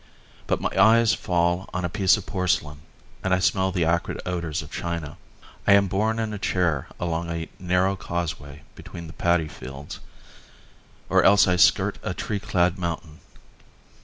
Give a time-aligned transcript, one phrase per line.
[0.47, 2.79] But my eyes fall on a piece of porcelain
[3.23, 5.15] and I smell the acrid odours of China.
[5.67, 9.99] I am borne in a chair along a narrow causeway between the padi fields,
[11.07, 13.19] or else I skirt a tree clad mountain.